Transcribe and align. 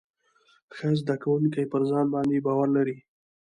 ښه 0.75 0.87
زده 0.99 1.15
کوونکي 1.23 1.63
پر 1.71 1.81
ځان 1.89 2.05
باندې 2.13 2.43
باور 2.45 2.67
لري. 2.77 2.97